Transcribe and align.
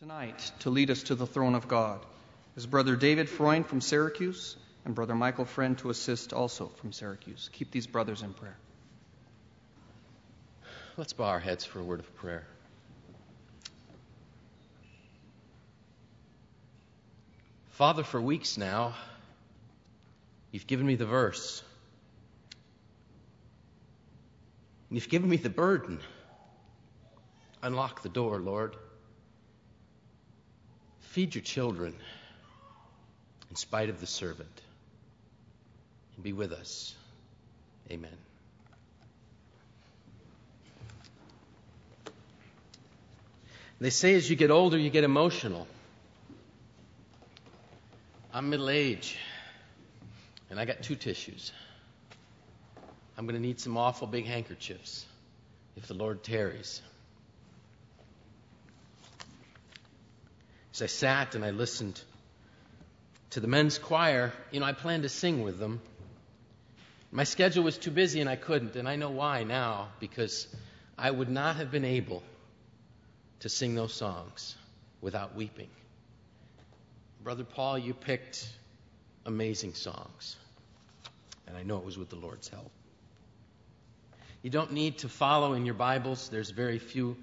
tonight 0.00 0.50
to 0.60 0.70
lead 0.70 0.90
us 0.90 1.02
to 1.02 1.14
the 1.14 1.26
throne 1.26 1.54
of 1.54 1.68
God 1.68 2.00
is 2.56 2.64
Brother 2.64 2.96
David 2.96 3.28
Freund 3.28 3.66
from 3.66 3.82
Syracuse 3.82 4.56
and 4.86 4.94
Brother 4.94 5.14
Michael 5.14 5.44
Friend 5.44 5.76
to 5.76 5.90
assist 5.90 6.32
also 6.32 6.68
from 6.68 6.90
Syracuse. 6.90 7.50
Keep 7.52 7.70
these 7.70 7.86
brothers 7.86 8.22
in 8.22 8.32
prayer. 8.32 8.56
Let's 10.96 11.12
bow 11.12 11.24
our 11.24 11.38
heads 11.38 11.66
for 11.66 11.80
a 11.80 11.84
word 11.84 12.00
of 12.00 12.16
prayer. 12.16 12.46
Father, 17.72 18.02
for 18.02 18.22
weeks 18.22 18.56
now, 18.56 18.94
you've 20.50 20.66
given 20.66 20.86
me 20.86 20.94
the 20.94 21.04
verse. 21.04 21.62
You've 24.90 25.10
given 25.10 25.28
me 25.28 25.36
the 25.36 25.50
burden. 25.50 26.00
Unlock 27.62 28.02
the 28.02 28.08
door, 28.08 28.38
Lord. 28.38 28.76
Feed 31.10 31.34
your 31.34 31.42
children 31.42 31.92
in 33.50 33.56
spite 33.56 33.88
of 33.88 34.00
the 34.00 34.06
servant. 34.06 34.60
And 36.14 36.22
be 36.22 36.32
with 36.32 36.52
us. 36.52 36.94
Amen. 37.90 38.16
They 43.80 43.90
say 43.90 44.14
as 44.14 44.30
you 44.30 44.36
get 44.36 44.52
older, 44.52 44.78
you 44.78 44.88
get 44.88 45.02
emotional. 45.02 45.66
I'm 48.32 48.48
middle 48.48 48.70
age, 48.70 49.18
and 50.48 50.60
I 50.60 50.64
got 50.64 50.82
two 50.82 50.94
tissues. 50.94 51.50
I'm 53.18 53.26
going 53.26 53.34
to 53.34 53.42
need 53.42 53.58
some 53.58 53.76
awful 53.76 54.06
big 54.06 54.26
handkerchiefs 54.26 55.04
if 55.76 55.88
the 55.88 55.94
Lord 55.94 56.22
tarries. 56.22 56.82
As 60.80 60.84
I 60.84 60.86
sat 60.86 61.34
and 61.34 61.44
I 61.44 61.50
listened 61.50 62.00
to 63.30 63.40
the 63.40 63.46
men's 63.46 63.76
choir, 63.78 64.32
you 64.50 64.60
know, 64.60 64.66
I 64.66 64.72
planned 64.72 65.02
to 65.02 65.10
sing 65.10 65.42
with 65.42 65.58
them. 65.58 65.82
My 67.12 67.24
schedule 67.24 67.64
was 67.64 67.76
too 67.76 67.90
busy 67.90 68.22
and 68.22 68.30
I 68.30 68.36
couldn't, 68.36 68.76
and 68.76 68.88
I 68.88 68.96
know 68.96 69.10
why 69.10 69.44
now, 69.44 69.88
because 70.00 70.48
I 70.96 71.10
would 71.10 71.28
not 71.28 71.56
have 71.56 71.70
been 71.70 71.84
able 71.84 72.22
to 73.40 73.50
sing 73.50 73.74
those 73.74 73.92
songs 73.92 74.56
without 75.02 75.34
weeping. 75.34 75.68
Brother 77.22 77.44
Paul, 77.44 77.78
you 77.78 77.92
picked 77.92 78.48
amazing 79.26 79.74
songs, 79.74 80.36
and 81.46 81.58
I 81.58 81.62
know 81.62 81.76
it 81.76 81.84
was 81.84 81.98
with 81.98 82.08
the 82.08 82.16
Lord's 82.16 82.48
help. 82.48 82.70
You 84.40 84.48
don't 84.48 84.72
need 84.72 84.96
to 85.00 85.10
follow 85.10 85.52
in 85.52 85.66
your 85.66 85.74
Bibles, 85.74 86.30
there's 86.30 86.48
very 86.48 86.78
few 86.78 87.18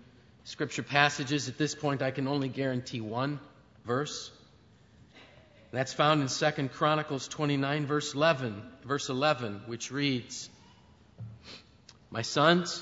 scripture 0.47 0.81
passages. 0.83 1.49
At 1.49 1.57
this 1.57 1.75
point, 1.75 2.01
I 2.01 2.11
can 2.11 2.25
only 2.25 2.47
guarantee 2.47 3.01
one 3.01 3.41
verse. 3.85 4.31
That's 5.71 5.91
found 5.91 6.21
in 6.21 6.29
2 6.29 6.69
Chronicles 6.69 7.27
29, 7.27 7.85
verse 7.85 8.13
11, 8.13 8.63
verse 8.85 9.09
11, 9.09 9.63
which 9.65 9.91
reads, 9.91 10.49
My 12.09 12.21
sons, 12.21 12.81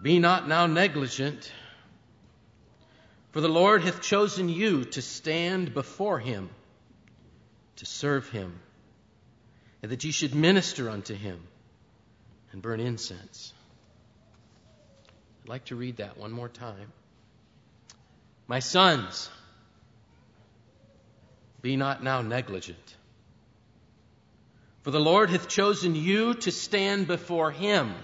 be 0.00 0.20
not 0.20 0.46
now 0.46 0.68
negligent, 0.68 1.50
for 3.32 3.40
the 3.40 3.48
Lord 3.48 3.82
hath 3.82 4.00
chosen 4.00 4.48
you 4.48 4.84
to 4.84 5.02
stand 5.02 5.74
before 5.74 6.20
him, 6.20 6.50
to 7.76 7.86
serve 7.86 8.28
him, 8.28 8.60
and 9.82 9.90
that 9.90 10.04
ye 10.04 10.12
should 10.12 10.36
minister 10.36 10.88
unto 10.88 11.14
him 11.14 11.40
and 12.52 12.62
burn 12.62 12.78
incense. 12.78 13.53
I'd 15.44 15.50
like 15.50 15.66
to 15.66 15.76
read 15.76 15.98
that 15.98 16.16
one 16.16 16.32
more 16.32 16.48
time. 16.48 16.90
My 18.46 18.60
sons, 18.60 19.28
be 21.60 21.76
not 21.76 22.02
now 22.02 22.22
negligent. 22.22 22.96
For 24.82 24.90
the 24.90 25.00
Lord 25.00 25.28
hath 25.28 25.46
chosen 25.48 25.94
you 25.94 26.32
to 26.34 26.50
stand 26.50 27.06
before 27.06 27.50
him, 27.50 27.94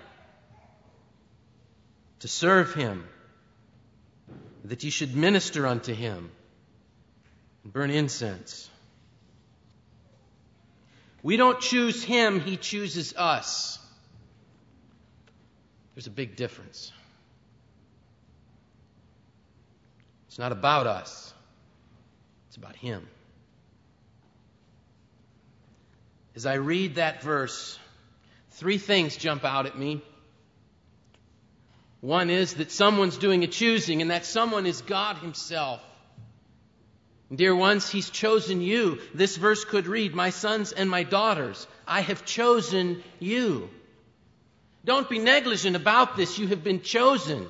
to 2.18 2.28
serve 2.28 2.74
him, 2.74 3.06
that 4.64 4.84
ye 4.84 4.90
should 4.90 5.16
minister 5.16 5.66
unto 5.66 5.94
him 5.94 6.30
and 7.64 7.72
burn 7.72 7.90
incense. 7.90 8.68
We 11.22 11.38
don't 11.38 11.60
choose 11.60 12.04
him, 12.04 12.40
he 12.40 12.58
chooses 12.58 13.14
us. 13.16 13.78
There's 15.94 16.06
a 16.06 16.10
big 16.10 16.36
difference. 16.36 16.92
It's 20.30 20.38
not 20.38 20.52
about 20.52 20.86
us, 20.86 21.34
it's 22.46 22.56
about 22.56 22.76
Him. 22.76 23.04
As 26.36 26.46
I 26.46 26.54
read 26.54 26.94
that 26.94 27.20
verse, 27.20 27.76
three 28.50 28.78
things 28.78 29.16
jump 29.16 29.44
out 29.44 29.66
at 29.66 29.76
me. 29.76 30.02
One 32.00 32.30
is 32.30 32.54
that 32.54 32.70
someone's 32.70 33.18
doing 33.18 33.42
a 33.42 33.48
choosing, 33.48 34.02
and 34.02 34.12
that 34.12 34.24
someone 34.24 34.66
is 34.66 34.82
God 34.82 35.16
Himself. 35.16 35.80
Dear 37.34 37.56
ones, 37.56 37.90
He's 37.90 38.08
chosen 38.08 38.60
you. 38.60 39.00
This 39.12 39.36
verse 39.36 39.64
could 39.64 39.88
read, 39.88 40.14
My 40.14 40.30
sons 40.30 40.70
and 40.70 40.88
my 40.88 41.02
daughters, 41.02 41.66
I 41.88 42.02
have 42.02 42.24
chosen 42.24 43.02
you. 43.18 43.68
Don't 44.84 45.10
be 45.10 45.18
negligent 45.18 45.74
about 45.74 46.16
this. 46.16 46.38
You 46.38 46.46
have 46.46 46.62
been 46.62 46.82
chosen. 46.82 47.48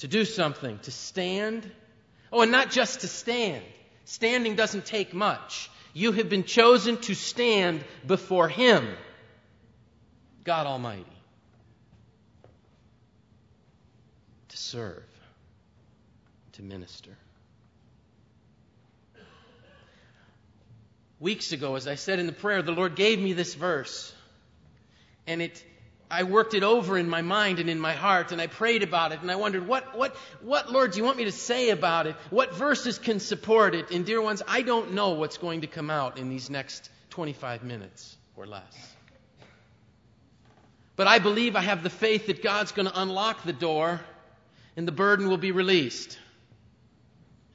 To 0.00 0.08
do 0.08 0.24
something, 0.24 0.78
to 0.80 0.90
stand. 0.90 1.70
Oh, 2.32 2.42
and 2.42 2.50
not 2.50 2.70
just 2.70 3.02
to 3.02 3.08
stand. 3.08 3.62
Standing 4.04 4.56
doesn't 4.56 4.86
take 4.86 5.14
much. 5.14 5.70
You 5.92 6.12
have 6.12 6.28
been 6.28 6.44
chosen 6.44 6.96
to 6.98 7.14
stand 7.14 7.84
before 8.06 8.48
Him, 8.48 8.88
God 10.44 10.66
Almighty, 10.66 11.04
to 14.48 14.56
serve, 14.56 15.04
to 16.52 16.62
minister. 16.62 17.10
Weeks 21.18 21.52
ago, 21.52 21.74
as 21.74 21.86
I 21.86 21.96
said 21.96 22.18
in 22.18 22.26
the 22.26 22.32
prayer, 22.32 22.62
the 22.62 22.72
Lord 22.72 22.94
gave 22.96 23.20
me 23.20 23.34
this 23.34 23.54
verse, 23.54 24.14
and 25.26 25.42
it 25.42 25.62
I 26.10 26.24
worked 26.24 26.54
it 26.54 26.64
over 26.64 26.98
in 26.98 27.08
my 27.08 27.22
mind 27.22 27.60
and 27.60 27.70
in 27.70 27.78
my 27.78 27.92
heart, 27.92 28.32
and 28.32 28.40
I 28.40 28.48
prayed 28.48 28.82
about 28.82 29.12
it, 29.12 29.20
and 29.20 29.30
I 29.30 29.36
wondered, 29.36 29.68
what, 29.68 29.96
what, 29.96 30.16
what, 30.42 30.72
Lord, 30.72 30.90
do 30.90 30.98
you 30.98 31.04
want 31.04 31.16
me 31.16 31.24
to 31.24 31.32
say 31.32 31.70
about 31.70 32.08
it? 32.08 32.16
What 32.30 32.54
verses 32.54 32.98
can 32.98 33.20
support 33.20 33.76
it? 33.76 33.92
And, 33.92 34.04
dear 34.04 34.20
ones, 34.20 34.42
I 34.48 34.62
don't 34.62 34.94
know 34.94 35.10
what's 35.10 35.38
going 35.38 35.60
to 35.60 35.68
come 35.68 35.88
out 35.88 36.18
in 36.18 36.28
these 36.28 36.50
next 36.50 36.90
25 37.10 37.62
minutes 37.62 38.16
or 38.34 38.46
less. 38.46 38.94
But 40.96 41.06
I 41.06 41.20
believe 41.20 41.54
I 41.54 41.60
have 41.60 41.84
the 41.84 41.90
faith 41.90 42.26
that 42.26 42.42
God's 42.42 42.72
going 42.72 42.88
to 42.88 43.00
unlock 43.00 43.44
the 43.44 43.52
door, 43.52 44.00
and 44.76 44.88
the 44.88 44.92
burden 44.92 45.28
will 45.28 45.38
be 45.38 45.52
released. 45.52 46.18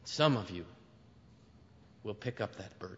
Some 0.05 0.37
of 0.37 0.49
you 0.49 0.65
will 2.03 2.13
pick 2.13 2.39
up 2.39 2.55
that 2.55 2.79
burden. 2.79 2.97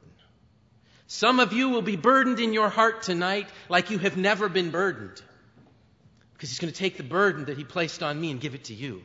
Some 1.07 1.39
of 1.39 1.53
you 1.53 1.69
will 1.69 1.81
be 1.81 1.95
burdened 1.95 2.39
in 2.39 2.53
your 2.53 2.69
heart 2.69 3.01
tonight 3.01 3.47
like 3.69 3.89
you 3.89 3.97
have 3.97 4.17
never 4.17 4.49
been 4.49 4.71
burdened. 4.71 5.21
Because 6.37 6.49
he's 6.51 6.59
going 6.59 6.71
to 6.71 6.77
take 6.77 6.97
the 6.97 7.03
burden 7.03 7.45
that 7.45 7.57
he 7.57 7.63
placed 7.63 8.03
on 8.03 8.21
me 8.21 8.29
and 8.29 8.39
give 8.39 8.53
it 8.53 8.65
to 8.65 8.75
you. 8.75 9.01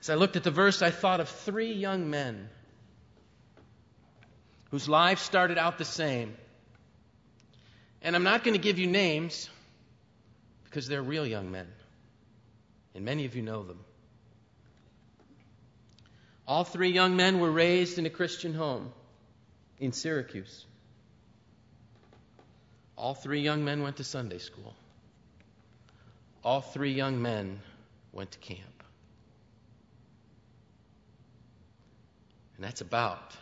As 0.00 0.08
I 0.08 0.14
looked 0.14 0.36
at 0.36 0.44
the 0.44 0.50
verse, 0.50 0.80
I 0.80 0.90
thought 0.90 1.20
of 1.20 1.28
three 1.28 1.74
young 1.74 2.08
men 2.08 2.48
whose 4.70 4.88
lives 4.88 5.20
started 5.20 5.58
out 5.58 5.76
the 5.76 5.84
same. 5.84 6.34
And 8.00 8.16
I'm 8.16 8.22
not 8.22 8.44
going 8.44 8.54
to 8.54 8.62
give 8.62 8.78
you 8.78 8.86
names 8.86 9.50
because 10.64 10.88
they're 10.88 11.02
real 11.02 11.26
young 11.26 11.50
men. 11.50 11.66
And 12.94 13.04
many 13.04 13.26
of 13.26 13.36
you 13.36 13.42
know 13.42 13.62
them. 13.62 13.80
All 16.48 16.64
three 16.64 16.92
young 16.92 17.16
men 17.16 17.40
were 17.40 17.50
raised 17.50 17.98
in 17.98 18.06
a 18.06 18.10
Christian 18.10 18.54
home 18.54 18.92
in 19.78 19.92
Syracuse. 19.92 20.64
All 22.96 23.14
three 23.14 23.40
young 23.40 23.64
men 23.64 23.82
went 23.82 23.96
to 23.98 24.04
Sunday 24.04 24.38
school. 24.38 24.74
All 26.42 26.60
three 26.60 26.92
young 26.92 27.20
men 27.20 27.60
went 28.12 28.30
to 28.32 28.38
camp. 28.38 28.82
And 32.56 32.64
that's 32.64 32.80
about 32.80 33.36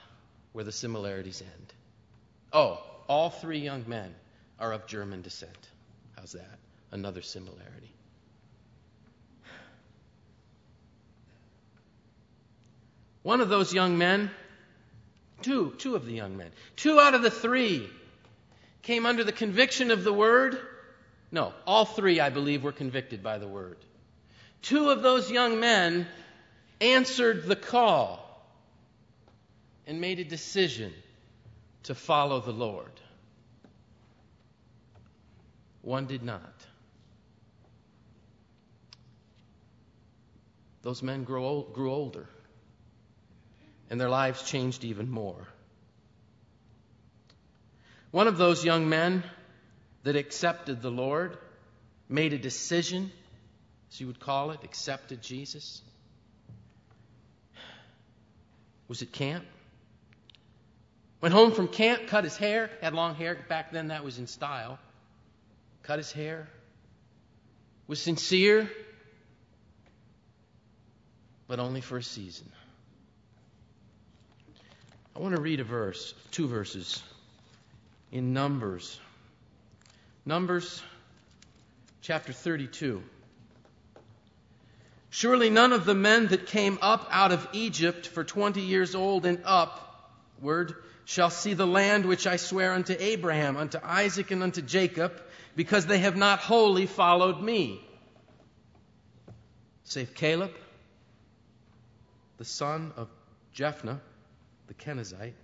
where 0.53 0.65
the 0.65 0.73
similarities 0.73 1.41
end. 1.41 1.73
Oh, 2.53 2.83
all 3.09 3.31
three 3.31 3.59
young 3.59 3.85
men 3.87 4.15
are 4.59 4.73
of 4.73 4.87
German 4.87 5.23
descent. 5.23 5.71
How's 6.17 6.33
that? 6.33 6.59
Another 6.91 7.23
similarity. 7.23 7.93
One 13.23 13.41
of 13.41 13.49
those 13.49 13.73
young 13.73 13.97
men, 13.99 14.31
two, 15.43 15.75
two 15.79 15.95
of 15.95 16.05
the 16.05 16.13
young 16.13 16.37
men, 16.37 16.51
two 16.77 17.01
out 17.01 17.15
of 17.15 17.23
the 17.23 17.31
three 17.31 17.89
came 18.85 19.07
under 19.07 19.25
the 19.25 19.33
conviction 19.33 19.91
of 19.91 20.05
the 20.05 20.13
word, 20.13 20.59
No, 21.33 21.53
all 21.67 21.85
three, 21.85 22.21
I 22.21 22.31
believe, 22.31 22.63
were 22.63 22.73
convicted 22.73 23.23
by 23.23 23.39
the 23.39 23.49
word. 23.49 23.79
Two 24.63 24.91
of 24.91 25.03
those 25.03 25.31
young 25.31 25.59
men 25.59 26.07
answered 26.81 27.47
the 27.47 27.57
call 27.57 28.21
and 29.87 30.01
made 30.01 30.21
a 30.21 30.25
decision 30.25 30.93
to 31.85 31.95
follow 31.95 32.41
the 32.41 32.53
Lord. 32.53 32.93
One 35.83 36.07
did 36.07 36.23
not. 36.23 36.55
Those 40.83 41.03
men 41.03 41.25
grew, 41.25 41.45
old, 41.45 41.73
grew 41.73 41.93
older, 41.93 42.27
and 43.91 44.01
their 44.01 44.09
lives 44.11 44.43
changed 44.43 44.85
even 44.85 45.11
more. 45.11 45.47
One 48.15 48.29
of 48.29 48.39
those 48.39 48.65
young 48.65 48.89
men 48.89 49.25
that 50.05 50.15
accepted 50.15 50.81
the 50.81 50.89
Lord 50.89 51.37
made 52.09 52.33
a 52.33 52.39
decision, 52.39 53.11
as 53.91 54.01
you 54.01 54.07
would 54.07 54.21
call 54.21 54.53
it, 54.53 54.61
accepted 54.63 55.21
Jesus, 55.21 55.83
was 58.87 59.03
at 59.03 59.11
camp. 59.11 59.45
Went 61.21 61.35
home 61.35 61.51
from 61.51 61.67
camp, 61.67 62.07
cut 62.07 62.23
his 62.23 62.37
hair, 62.37 62.71
had 62.81 62.95
long 62.95 63.17
hair. 63.17 63.37
Back 63.49 63.73
then, 63.73 63.89
that 63.89 64.05
was 64.05 64.21
in 64.21 64.29
style. 64.29 64.79
Cut 65.83 65.99
his 65.99 66.13
hair. 66.13 66.47
Was 67.89 68.01
sincere, 68.01 68.71
but 71.49 71.59
only 71.59 71.81
for 71.81 71.97
a 71.97 72.03
season. 72.05 72.49
I 75.17 75.19
want 75.19 75.35
to 75.35 75.41
read 75.41 75.59
a 75.59 75.65
verse, 75.65 76.15
two 76.31 76.47
verses 76.47 77.03
in 78.15 78.33
Numbers. 78.33 79.01
Numbers 80.25 80.81
chapter 82.01 82.33
32. 82.33 83.03
Surely 85.11 85.51
none 85.51 85.73
of 85.73 85.85
the 85.85 85.95
men 85.95 86.29
that 86.29 86.47
came 86.47 86.79
up 86.81 87.09
out 87.11 87.33
of 87.33 87.47
Egypt 87.53 88.07
for 88.07 88.23
20 88.23 88.61
years 88.61 88.95
old 88.95 89.27
and 89.27 89.43
upward 89.45 90.77
shall 91.05 91.29
see 91.29 91.55
the 91.55 91.67
land 91.67 92.07
which 92.07 92.29
I 92.29 92.37
swear 92.37 92.73
unto 92.73 92.95
Abraham, 92.97 93.57
unto 93.57 93.79
Isaac, 93.83 94.31
and 94.31 94.45
unto 94.45 94.63
Jacob, 94.63 95.21
because 95.57 95.87
they 95.87 95.99
have 95.99 96.17
not 96.17 96.39
wholly 96.39 96.87
followed 96.87 97.43
me. 97.43 97.85
Save 99.83 100.15
Caleb, 100.15 100.53
the 102.39 102.45
son 102.45 102.93
of 102.97 103.09
Jephunneh, 103.57 103.99
the 104.69 104.75
Kenizzite, 104.75 105.35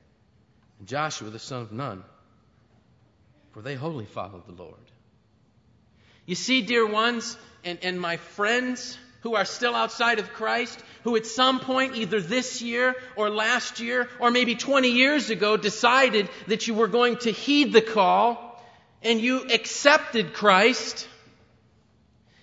and 0.79 0.89
Joshua, 0.89 1.31
the 1.31 1.39
son 1.41 1.63
of 1.63 1.73
Nun, 1.73 2.05
for 3.53 3.63
they 3.63 3.75
wholly 3.75 4.07
followed 4.07 4.47
the 4.47 4.63
Lord. 4.63 4.75
You 6.27 6.35
see, 6.35 6.63
dear 6.63 6.87
ones, 6.87 7.37
and, 7.65 7.79
and 7.83 8.01
my 8.01 8.17
friends, 8.17 8.99
who 9.23 9.35
are 9.35 9.45
still 9.45 9.75
outside 9.75 10.19
of 10.19 10.33
Christ, 10.33 10.83
who 11.05 11.17
at 11.17 11.27
some 11.27 11.61
point, 11.61 11.97
either 11.97 12.21
this 12.21 12.63
year 12.63 12.95
or 13.17 13.29
last 13.31 13.81
year 13.81 14.09
or 14.19 14.31
maybe 14.31 14.55
20 14.55 14.89
years 14.89 15.31
ago, 15.31 15.57
decided 15.57 16.29
that 16.47 16.67
you 16.67 16.75
were 16.75 16.89
going 16.89 17.17
to 17.19 17.31
heed 17.31 17.73
the 17.73 17.83
call 17.83 18.63
and 19.03 19.21
you 19.21 19.47
accepted 19.53 20.33
Christ. 20.33 21.07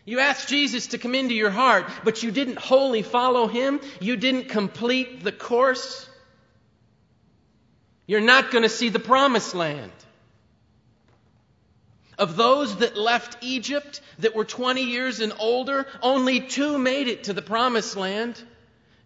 You 0.06 0.19
asked 0.19 0.50
Jesus 0.50 0.88
to 0.88 0.98
come 0.98 1.15
into 1.15 1.33
your 1.33 1.50
heart, 1.50 1.86
but 2.04 2.24
you 2.24 2.31
didn't 2.31 2.59
wholly 2.59 3.01
follow 3.01 3.48
him. 3.48 3.81
You 4.00 4.15
didn't 4.15 4.50
complete 4.50 5.24
the 5.24 5.31
course. 5.31 6.07
You're 8.06 8.21
not 8.21 8.51
going 8.51 8.63
to 8.63 8.69
see 8.69 8.89
the 8.89 9.00
promised 9.00 9.54
land. 9.54 9.92
Of 12.17 12.35
those 12.35 12.77
that 12.77 12.97
left 12.97 13.37
Egypt 13.41 14.01
that 14.19 14.35
were 14.35 14.45
20 14.45 14.83
years 14.83 15.19
and 15.19 15.33
older, 15.39 15.85
only 16.01 16.39
two 16.39 16.77
made 16.77 17.07
it 17.07 17.25
to 17.25 17.33
the 17.33 17.41
promised 17.41 17.95
land 17.95 18.41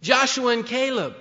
Joshua 0.00 0.52
and 0.52 0.66
Caleb. 0.66 1.14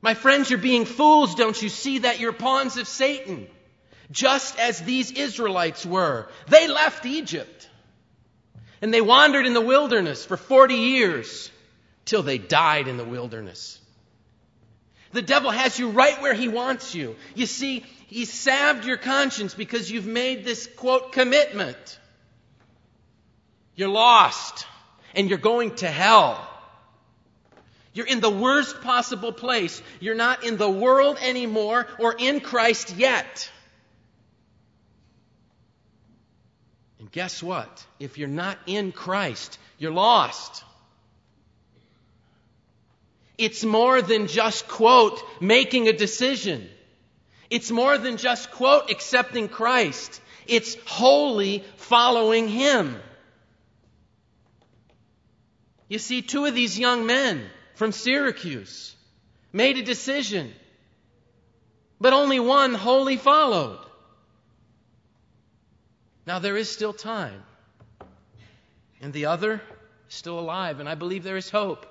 My 0.00 0.14
friends, 0.14 0.48
you're 0.50 0.58
being 0.58 0.84
fools. 0.84 1.34
Don't 1.34 1.60
you 1.60 1.68
see 1.68 2.00
that 2.00 2.20
you're 2.20 2.32
pawns 2.32 2.76
of 2.76 2.88
Satan? 2.88 3.46
Just 4.10 4.58
as 4.58 4.80
these 4.80 5.12
Israelites 5.12 5.84
were. 5.84 6.28
They 6.48 6.68
left 6.68 7.04
Egypt. 7.04 7.68
And 8.80 8.94
they 8.94 9.00
wandered 9.00 9.46
in 9.46 9.54
the 9.54 9.60
wilderness 9.60 10.24
for 10.24 10.36
40 10.36 10.74
years 10.74 11.50
till 12.04 12.22
they 12.22 12.38
died 12.38 12.88
in 12.88 12.96
the 12.96 13.04
wilderness. 13.04 13.77
The 15.12 15.22
devil 15.22 15.50
has 15.50 15.78
you 15.78 15.90
right 15.90 16.20
where 16.20 16.34
he 16.34 16.48
wants 16.48 16.94
you. 16.94 17.16
You 17.34 17.46
see, 17.46 17.84
he 18.08 18.24
salved 18.24 18.84
your 18.84 18.96
conscience 18.96 19.54
because 19.54 19.90
you've 19.90 20.06
made 20.06 20.44
this, 20.44 20.66
quote, 20.76 21.12
commitment. 21.12 21.98
You're 23.74 23.88
lost 23.88 24.66
and 25.14 25.28
you're 25.28 25.38
going 25.38 25.74
to 25.76 25.88
hell. 25.88 26.46
You're 27.92 28.06
in 28.06 28.20
the 28.20 28.30
worst 28.30 28.80
possible 28.82 29.32
place. 29.32 29.82
You're 30.00 30.14
not 30.14 30.44
in 30.44 30.56
the 30.56 30.70
world 30.70 31.18
anymore 31.20 31.86
or 31.98 32.14
in 32.18 32.40
Christ 32.40 32.96
yet. 32.96 33.50
And 36.98 37.10
guess 37.10 37.42
what? 37.42 37.86
If 37.98 38.18
you're 38.18 38.28
not 38.28 38.58
in 38.66 38.92
Christ, 38.92 39.58
you're 39.78 39.92
lost. 39.92 40.64
It's 43.38 43.64
more 43.64 44.02
than 44.02 44.26
just, 44.26 44.66
quote, 44.66 45.22
making 45.40 45.86
a 45.86 45.92
decision. 45.92 46.68
It's 47.48 47.70
more 47.70 47.96
than 47.96 48.16
just, 48.16 48.50
quote, 48.50 48.90
accepting 48.90 49.48
Christ. 49.48 50.20
It's 50.48 50.76
wholly 50.86 51.62
following 51.76 52.48
Him. 52.48 52.96
You 55.86 56.00
see, 56.00 56.20
two 56.20 56.44
of 56.46 56.54
these 56.54 56.78
young 56.78 57.06
men 57.06 57.46
from 57.76 57.92
Syracuse 57.92 58.94
made 59.52 59.78
a 59.78 59.82
decision, 59.82 60.52
but 62.00 62.12
only 62.12 62.40
one 62.40 62.74
wholly 62.74 63.16
followed. 63.16 63.78
Now, 66.26 66.40
there 66.40 66.56
is 66.56 66.68
still 66.68 66.92
time, 66.92 67.42
and 69.00 69.12
the 69.12 69.26
other 69.26 69.62
is 70.08 70.14
still 70.14 70.38
alive, 70.38 70.80
and 70.80 70.88
I 70.88 70.96
believe 70.96 71.22
there 71.22 71.38
is 71.38 71.48
hope 71.48 71.86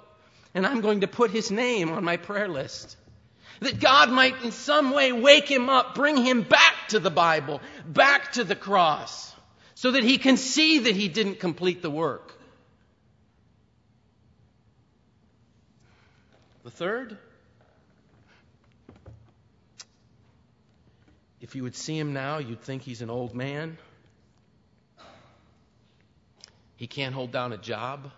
and 0.57 0.65
I'm 0.65 0.81
going 0.81 1.01
to 1.01 1.07
put 1.07 1.29
his 1.29 1.51
name 1.51 1.91
on 1.91 2.03
my 2.03 2.17
prayer 2.17 2.47
list. 2.47 2.97
That 3.59 3.79
God 3.79 4.09
might 4.09 4.41
in 4.41 4.51
some 4.51 4.89
way 4.89 5.11
wake 5.11 5.47
him 5.47 5.69
up, 5.69 5.93
bring 5.93 6.17
him 6.17 6.41
back 6.41 6.87
to 6.89 6.99
the 6.99 7.11
Bible, 7.11 7.61
back 7.85 8.31
to 8.33 8.43
the 8.43 8.55
cross, 8.55 9.35
so 9.75 9.91
that 9.91 10.03
he 10.03 10.17
can 10.17 10.35
see 10.35 10.79
that 10.79 10.95
he 10.95 11.09
didn't 11.09 11.39
complete 11.39 11.83
the 11.83 11.91
work. 11.91 12.33
The 16.63 16.71
third, 16.71 17.17
if 21.39 21.55
you 21.55 21.61
would 21.61 21.75
see 21.75 21.99
him 21.99 22.13
now, 22.13 22.39
you'd 22.39 22.61
think 22.61 22.81
he's 22.81 23.03
an 23.03 23.11
old 23.11 23.35
man. 23.35 23.77
He 26.77 26.87
can't 26.87 27.13
hold 27.13 27.31
down 27.31 27.53
a 27.53 27.57
job. 27.57 28.09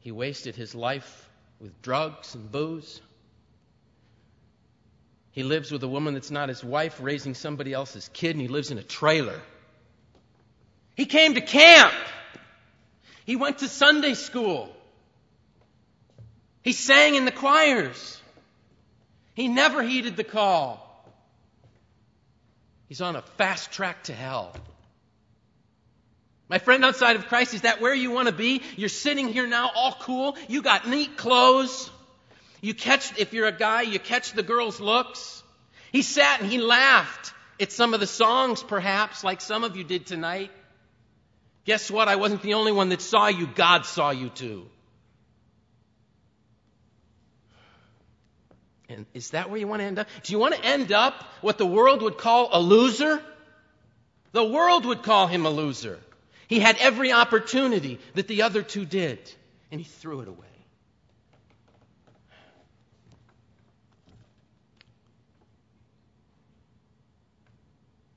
He 0.00 0.12
wasted 0.12 0.56
his 0.56 0.74
life 0.74 1.28
with 1.60 1.80
drugs 1.82 2.34
and 2.34 2.50
booze. 2.50 3.00
He 5.32 5.42
lives 5.42 5.70
with 5.70 5.82
a 5.82 5.88
woman 5.88 6.14
that's 6.14 6.30
not 6.30 6.48
his 6.48 6.64
wife, 6.64 6.98
raising 7.00 7.34
somebody 7.34 7.72
else's 7.72 8.10
kid, 8.12 8.32
and 8.32 8.40
he 8.40 8.48
lives 8.48 8.70
in 8.70 8.78
a 8.78 8.82
trailer. 8.82 9.40
He 10.96 11.06
came 11.06 11.34
to 11.34 11.40
camp. 11.40 11.94
He 13.26 13.36
went 13.36 13.58
to 13.58 13.68
Sunday 13.68 14.14
school. 14.14 14.74
He 16.62 16.72
sang 16.72 17.14
in 17.14 17.24
the 17.24 17.32
choirs. 17.32 18.20
He 19.34 19.48
never 19.48 19.82
heeded 19.82 20.16
the 20.16 20.24
call. 20.24 20.86
He's 22.88 23.00
on 23.00 23.16
a 23.16 23.22
fast 23.22 23.70
track 23.70 24.02
to 24.04 24.14
hell. 24.14 24.52
My 26.50 26.58
friend 26.58 26.84
outside 26.84 27.14
of 27.14 27.28
Christ, 27.28 27.54
is 27.54 27.60
that 27.60 27.80
where 27.80 27.94
you 27.94 28.10
want 28.10 28.26
to 28.26 28.34
be? 28.34 28.62
You're 28.76 28.88
sitting 28.88 29.28
here 29.28 29.46
now 29.46 29.70
all 29.72 29.96
cool. 30.00 30.36
You 30.48 30.62
got 30.62 30.88
neat 30.88 31.16
clothes. 31.16 31.88
You 32.60 32.74
catch, 32.74 33.16
if 33.20 33.32
you're 33.32 33.46
a 33.46 33.52
guy, 33.52 33.82
you 33.82 34.00
catch 34.00 34.32
the 34.32 34.42
girl's 34.42 34.80
looks. 34.80 35.44
He 35.92 36.02
sat 36.02 36.40
and 36.40 36.50
he 36.50 36.58
laughed 36.58 37.32
at 37.60 37.70
some 37.70 37.94
of 37.94 38.00
the 38.00 38.06
songs, 38.08 38.64
perhaps, 38.64 39.22
like 39.22 39.40
some 39.40 39.62
of 39.62 39.76
you 39.76 39.84
did 39.84 40.06
tonight. 40.06 40.50
Guess 41.66 41.88
what? 41.88 42.08
I 42.08 42.16
wasn't 42.16 42.42
the 42.42 42.54
only 42.54 42.72
one 42.72 42.88
that 42.88 43.00
saw 43.00 43.28
you. 43.28 43.46
God 43.46 43.86
saw 43.86 44.10
you 44.10 44.28
too. 44.28 44.66
And 48.88 49.06
is 49.14 49.30
that 49.30 49.50
where 49.50 49.60
you 49.60 49.68
want 49.68 49.82
to 49.82 49.86
end 49.86 50.00
up? 50.00 50.08
Do 50.24 50.32
you 50.32 50.40
want 50.40 50.56
to 50.56 50.64
end 50.64 50.90
up 50.90 51.14
what 51.42 51.58
the 51.58 51.66
world 51.66 52.02
would 52.02 52.18
call 52.18 52.48
a 52.50 52.60
loser? 52.60 53.22
The 54.32 54.42
world 54.42 54.84
would 54.86 55.04
call 55.04 55.28
him 55.28 55.46
a 55.46 55.50
loser. 55.50 56.00
He 56.50 56.58
had 56.58 56.76
every 56.78 57.12
opportunity 57.12 58.00
that 58.14 58.26
the 58.26 58.42
other 58.42 58.64
two 58.64 58.84
did, 58.84 59.20
and 59.70 59.80
he 59.80 59.84
threw 59.86 60.20
it 60.20 60.26
away. 60.26 60.48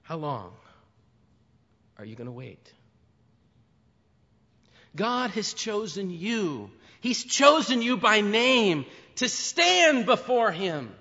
How 0.01 0.17
long 0.17 0.51
are 1.99 2.05
you 2.05 2.15
going 2.15 2.25
to 2.25 2.31
wait? 2.31 2.73
God 4.95 5.29
has 5.29 5.53
chosen 5.53 6.09
you. 6.09 6.71
He's 7.01 7.23
chosen 7.23 7.83
you 7.83 7.97
by 7.97 8.21
name 8.21 8.87
to 9.17 9.29
stand 9.29 10.07
before 10.07 10.51
Him. 10.51 10.91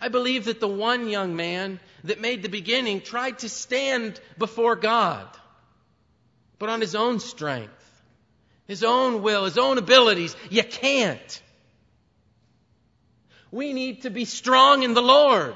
I 0.00 0.06
believe 0.06 0.44
that 0.44 0.60
the 0.60 0.68
one 0.68 1.08
young 1.08 1.34
man 1.34 1.80
that 2.04 2.20
made 2.20 2.42
the 2.42 2.48
beginning 2.48 3.00
tried 3.00 3.40
to 3.40 3.48
stand 3.48 4.20
before 4.36 4.76
God, 4.76 5.26
but 6.58 6.68
on 6.68 6.80
his 6.80 6.94
own 6.94 7.20
strength, 7.20 7.72
his 8.66 8.84
own 8.84 9.22
will, 9.22 9.44
his 9.44 9.58
own 9.58 9.78
abilities. 9.78 10.36
You 10.50 10.62
can't. 10.62 11.42
We 13.50 13.72
need 13.72 14.02
to 14.02 14.10
be 14.10 14.24
strong 14.24 14.82
in 14.82 14.94
the 14.94 15.02
Lord. 15.02 15.54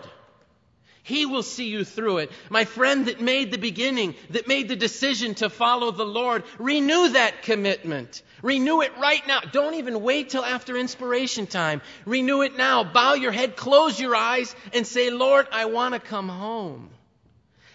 He 1.02 1.26
will 1.26 1.42
see 1.42 1.68
you 1.68 1.85
through 1.85 2.18
it. 2.18 2.30
My 2.49 2.64
friend 2.64 3.06
that 3.06 3.21
made 3.21 3.50
the 3.50 3.59
beginning, 3.59 4.14
that 4.30 4.47
made 4.47 4.68
the 4.68 4.76
decision 4.76 5.35
to 5.37 5.50
follow 5.50 5.90
the 5.90 6.06
Lord, 6.06 6.44
renew 6.59 7.09
that 7.11 7.42
commitment. 7.42 8.23
Renew 8.40 8.82
it 8.82 8.97
right 8.99 9.26
now. 9.26 9.40
Don't 9.40 9.75
even 9.75 10.02
wait 10.02 10.30
till 10.30 10.44
after 10.44 10.76
inspiration 10.76 11.49
time. 11.49 11.82
Renew 12.06 12.42
it 12.42 12.56
now. 12.56 12.85
Bow 12.85 13.14
your 13.14 13.32
head, 13.32 13.56
close 13.56 13.99
your 13.99 14.14
eyes, 14.14 14.54
and 14.73 14.87
say, 14.87 15.11
Lord, 15.11 15.49
I 15.50 15.64
want 15.64 15.94
to 15.94 16.00
come 16.00 16.28
home. 16.28 16.90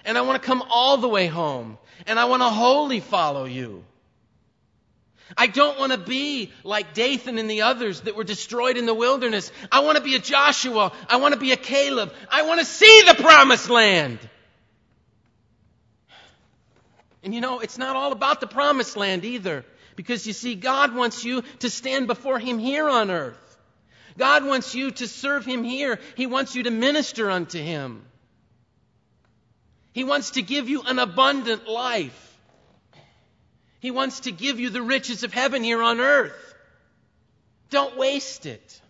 And 0.05 0.17
I 0.17 0.22
want 0.22 0.41
to 0.41 0.46
come 0.46 0.63
all 0.69 0.98
the 0.98 1.10
way 1.10 1.27
home. 1.27 1.77
And 2.05 2.17
I 2.17 2.25
want 2.25 2.41
to 2.41 2.50
wholly 2.50 3.01
follow 3.01 3.43
you. 3.43 3.84
I 5.36 5.48
don't 5.48 5.77
want 5.77 5.91
to 5.91 5.98
be 5.98 6.51
like 6.63 6.93
Dathan 6.93 7.38
and 7.38 7.50
the 7.50 7.63
others 7.63 8.01
that 8.01 8.15
were 8.15 8.24
destroyed 8.24 8.77
in 8.77 8.86
the 8.86 8.93
wilderness. 8.93 9.51
I 9.72 9.81
want 9.81 9.98
to 9.98 10.03
be 10.03 10.15
a 10.15 10.19
Joshua. 10.19 10.93
I 11.10 11.17
want 11.17 11.34
to 11.34 11.39
be 11.39 11.51
a 11.51 11.57
Caleb. 11.57 12.13
I 12.29 12.43
want 12.43 12.60
to 12.60 12.65
see 12.65 13.03
the 13.07 13.15
promised 13.15 13.69
land. 13.69 14.19
And 17.24 17.34
you 17.34 17.41
know, 17.41 17.60
it's 17.60 17.77
not 17.77 17.96
all 17.96 18.12
about 18.12 18.39
the 18.39 18.48
promised 18.48 18.96
land 18.96 19.25
either. 19.25 19.65
Because 19.98 20.27
you 20.27 20.34
see, 20.34 20.55
God 20.55 20.96
wants 20.96 21.25
you 21.25 21.41
to 21.60 21.69
stand 21.69 22.07
before 22.07 22.39
Him 22.39 22.60
here 22.60 22.88
on 22.88 23.10
earth. 23.10 23.57
God 24.17 24.46
wants 24.46 24.75
you 24.75 24.91
to 24.91 25.07
serve 25.07 25.43
Him 25.43 25.63
here. 25.63 26.00
He 26.15 26.27
wants 26.27 26.55
you 26.55 26.63
to 26.63 26.72
minister 26.72 27.29
unto 27.29 27.60
Him. 27.60 28.03
He 29.91 30.03
wants 30.03 30.31
to 30.31 30.43
give 30.43 30.69
you 30.69 30.84
an 30.84 31.00
abundant 31.00 31.67
life. 31.67 32.26
He 33.79 33.91
wants 33.91 34.22
to 34.22 34.31
give 34.31 34.60
you 34.60 34.69
the 34.69 34.81
riches 34.81 35.24
of 35.24 35.34
heaven 35.34 35.63
here 35.63 35.81
on 35.81 36.00
earth. 36.00 36.55
Don't 37.69 37.98
waste 37.98 38.46
it. 38.46 38.81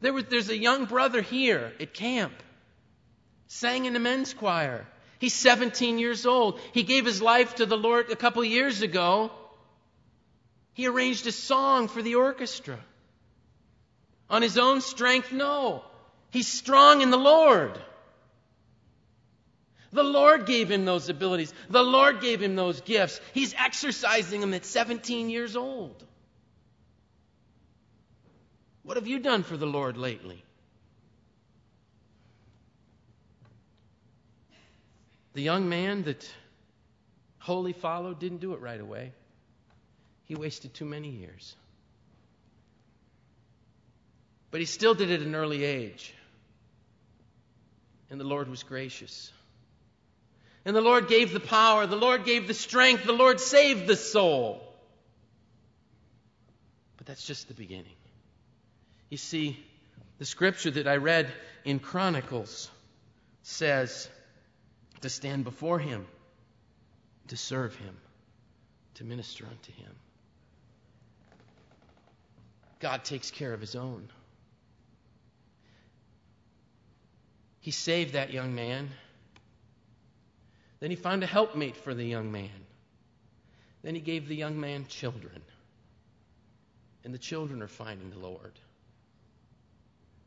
There 0.00 0.12
was, 0.12 0.24
there's 0.24 0.48
a 0.48 0.56
young 0.56 0.84
brother 0.84 1.22
here 1.22 1.72
at 1.80 1.94
camp, 1.94 2.34
sang 3.48 3.86
in 3.86 3.92
the 3.92 3.98
men's 3.98 4.34
choir. 4.34 4.86
He's 5.18 5.34
17 5.34 5.98
years 5.98 6.26
old. 6.26 6.60
He 6.72 6.82
gave 6.82 7.06
his 7.06 7.22
life 7.22 7.56
to 7.56 7.66
the 7.66 7.76
Lord 7.76 8.10
a 8.10 8.16
couple 8.16 8.44
years 8.44 8.82
ago. 8.82 9.30
He 10.74 10.86
arranged 10.86 11.26
a 11.26 11.32
song 11.32 11.88
for 11.88 12.02
the 12.02 12.16
orchestra. 12.16 12.78
On 14.28 14.42
his 14.42 14.58
own 14.58 14.80
strength, 14.82 15.32
no. 15.32 15.84
He's 16.30 16.48
strong 16.48 17.00
in 17.00 17.10
the 17.10 17.16
Lord. 17.16 17.78
The 19.96 20.04
Lord 20.04 20.44
gave 20.44 20.70
him 20.70 20.84
those 20.84 21.08
abilities. 21.08 21.54
The 21.70 21.82
Lord 21.82 22.20
gave 22.20 22.42
him 22.42 22.54
those 22.54 22.82
gifts. 22.82 23.18
He's 23.32 23.54
exercising 23.54 24.42
them 24.42 24.52
at 24.52 24.66
17 24.66 25.30
years 25.30 25.56
old. 25.56 26.04
What 28.82 28.98
have 28.98 29.06
you 29.06 29.18
done 29.18 29.42
for 29.42 29.56
the 29.56 29.66
Lord 29.66 29.96
lately? 29.96 30.44
The 35.32 35.40
young 35.40 35.70
man 35.70 36.02
that 36.02 36.30
wholly 37.38 37.72
followed 37.72 38.18
didn't 38.18 38.42
do 38.42 38.52
it 38.52 38.60
right 38.60 38.80
away. 38.80 39.12
He 40.24 40.34
wasted 40.34 40.74
too 40.74 40.84
many 40.84 41.08
years. 41.08 41.56
But 44.50 44.60
he 44.60 44.66
still 44.66 44.94
did 44.94 45.10
it 45.10 45.22
at 45.22 45.26
an 45.26 45.34
early 45.34 45.64
age. 45.64 46.12
And 48.10 48.20
the 48.20 48.24
Lord 48.24 48.50
was 48.50 48.62
gracious. 48.62 49.32
And 50.66 50.74
the 50.74 50.80
Lord 50.80 51.06
gave 51.06 51.32
the 51.32 51.38
power, 51.38 51.86
the 51.86 51.94
Lord 51.94 52.24
gave 52.24 52.48
the 52.48 52.54
strength, 52.54 53.04
the 53.04 53.12
Lord 53.12 53.38
saved 53.38 53.86
the 53.86 53.94
soul. 53.94 54.60
But 56.96 57.06
that's 57.06 57.24
just 57.24 57.46
the 57.46 57.54
beginning. 57.54 57.94
You 59.08 59.16
see, 59.16 59.64
the 60.18 60.24
scripture 60.24 60.72
that 60.72 60.88
I 60.88 60.96
read 60.96 61.32
in 61.64 61.78
Chronicles 61.78 62.68
says 63.44 64.08
to 65.02 65.08
stand 65.08 65.44
before 65.44 65.78
Him, 65.78 66.04
to 67.28 67.36
serve 67.36 67.76
Him, 67.76 67.96
to 68.94 69.04
minister 69.04 69.44
unto 69.48 69.70
Him. 69.70 69.92
God 72.80 73.04
takes 73.04 73.30
care 73.30 73.52
of 73.52 73.60
His 73.60 73.76
own. 73.76 74.08
He 77.60 77.70
saved 77.70 78.14
that 78.14 78.32
young 78.32 78.56
man. 78.56 78.90
Then 80.80 80.90
he 80.90 80.96
found 80.96 81.22
a 81.22 81.26
helpmate 81.26 81.76
for 81.76 81.94
the 81.94 82.04
young 82.04 82.32
man. 82.32 82.50
Then 83.82 83.94
he 83.94 84.00
gave 84.00 84.28
the 84.28 84.36
young 84.36 84.60
man 84.60 84.86
children. 84.88 85.42
And 87.04 87.14
the 87.14 87.18
children 87.18 87.62
are 87.62 87.68
finding 87.68 88.10
the 88.10 88.18
Lord. 88.18 88.52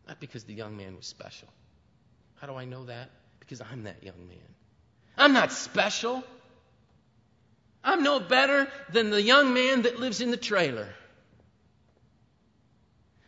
Not 0.08 0.20
because 0.20 0.44
the 0.46 0.53
young 0.53 0.77
man 0.77 0.96
was 0.96 1.06
special. 1.06 1.50
How 2.36 2.48
do 2.48 2.56
I 2.56 2.65
know 2.65 2.86
that? 2.86 3.10
Because 3.39 3.62
I'm 3.62 3.84
that 3.84 4.03
young 4.03 4.27
man. 4.27 4.38
I'm 5.18 5.34
not 5.34 5.51
special. 5.51 6.24
I'm 7.84 8.03
no 8.03 8.20
better 8.20 8.68
than 8.91 9.10
the 9.10 9.22
young 9.22 9.53
man 9.53 9.84
that 9.84 10.00
lives 10.00 10.22
in 10.22 10.32
the 10.32 10.38
trailer. 10.38 10.88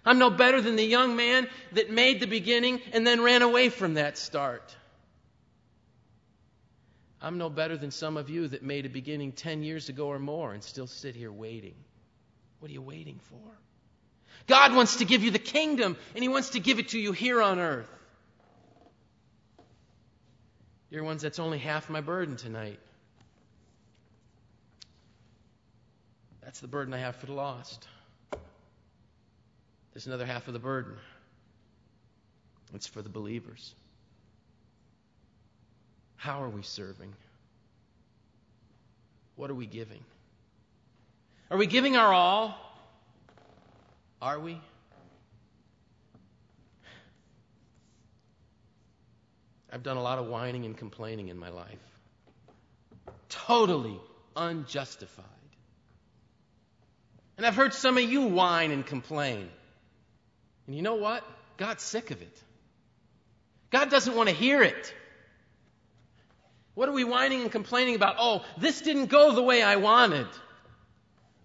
I'm 0.05 0.17
no 0.17 0.29
better 0.29 0.61
than 0.61 0.75
the 0.75 0.85
young 0.85 1.15
man 1.15 1.47
that 1.73 1.91
made 1.91 2.19
the 2.19 2.27
beginning 2.27 2.81
and 2.93 3.05
then 3.05 3.21
ran 3.21 3.43
away 3.43 3.69
from 3.69 3.95
that 3.95 4.17
start. 4.17 4.75
I'm 7.21 7.37
no 7.37 7.49
better 7.49 7.77
than 7.77 7.91
some 7.91 8.17
of 8.17 8.29
you 8.29 8.47
that 8.47 8.63
made 8.63 8.85
a 8.85 8.89
beginning 8.89 9.33
10 9.33 9.61
years 9.63 9.89
ago 9.89 10.07
or 10.07 10.17
more 10.17 10.53
and 10.53 10.63
still 10.63 10.87
sit 10.87 11.15
here 11.15 11.31
waiting. 11.31 11.75
What 12.59 12.69
are 12.69 12.73
you 12.73 12.81
waiting 12.81 13.19
for? 13.29 13.51
God 14.47 14.73
wants 14.73 14.97
to 14.97 15.05
give 15.05 15.23
you 15.23 15.29
the 15.31 15.39
kingdom, 15.39 15.97
and 16.15 16.23
He 16.23 16.29
wants 16.29 16.51
to 16.51 16.59
give 16.59 16.79
it 16.79 16.89
to 16.89 16.99
you 16.99 17.11
here 17.11 17.41
on 17.41 17.59
earth. 17.59 17.89
Dear 20.89 21.03
ones, 21.03 21.21
that's 21.21 21.39
only 21.39 21.59
half 21.59 21.89
my 21.89 22.01
burden 22.01 22.35
tonight. 22.35 22.79
That's 26.43 26.59
the 26.59 26.67
burden 26.67 26.93
I 26.93 26.97
have 26.97 27.15
for 27.15 27.27
the 27.27 27.33
lost. 27.33 27.87
There's 29.93 30.07
another 30.07 30.25
half 30.25 30.47
of 30.47 30.53
the 30.53 30.59
burden. 30.59 30.95
It's 32.73 32.87
for 32.87 33.01
the 33.01 33.09
believers. 33.09 33.73
How 36.21 36.43
are 36.43 36.49
we 36.49 36.61
serving? 36.61 37.11
What 39.37 39.49
are 39.49 39.55
we 39.55 39.65
giving? 39.65 40.03
Are 41.49 41.57
we 41.57 41.65
giving 41.65 41.97
our 41.97 42.13
all? 42.13 42.55
Are 44.21 44.39
we? 44.39 44.61
I've 49.73 49.81
done 49.81 49.97
a 49.97 50.03
lot 50.03 50.19
of 50.19 50.27
whining 50.27 50.65
and 50.65 50.77
complaining 50.77 51.29
in 51.29 51.39
my 51.39 51.49
life. 51.49 51.79
Totally 53.29 53.99
unjustified. 54.35 55.25
And 57.35 57.47
I've 57.47 57.55
heard 57.55 57.73
some 57.73 57.97
of 57.97 58.03
you 58.03 58.27
whine 58.27 58.69
and 58.69 58.85
complain. 58.85 59.49
And 60.67 60.75
you 60.75 60.83
know 60.83 60.97
what? 60.97 61.23
God's 61.57 61.81
sick 61.81 62.11
of 62.11 62.21
it. 62.21 62.43
God 63.71 63.89
doesn't 63.89 64.15
want 64.15 64.29
to 64.29 64.35
hear 64.35 64.61
it. 64.61 64.93
What 66.73 66.87
are 66.87 66.93
we 66.93 67.03
whining 67.03 67.41
and 67.41 67.51
complaining 67.51 67.95
about? 67.95 68.15
Oh, 68.19 68.45
this 68.57 68.81
didn't 68.81 69.07
go 69.07 69.33
the 69.33 69.43
way 69.43 69.61
I 69.61 69.75
wanted. 69.75 70.27